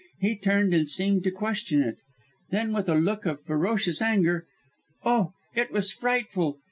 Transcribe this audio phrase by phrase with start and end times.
[0.19, 1.97] He turned and seemed to question it.
[2.49, 4.47] Then with a look of ferocious anger
[5.05, 5.33] oh!
[5.53, 6.59] it was frightful!